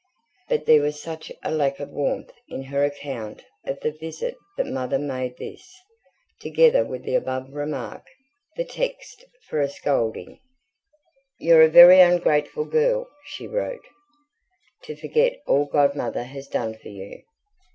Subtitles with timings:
[0.49, 4.65] But there was such a lack of warmth in her account of the visit that
[4.65, 5.71] mother made this,
[6.39, 8.07] together with the above remark,
[8.55, 10.39] the text for a scolding.
[11.37, 13.85] "YOU'RE A VERY UNGRATEFUL GIRL," she wrote,
[14.81, 17.21] "TO FORGET ALL GODMOTHER HAS DONE FOR YOU.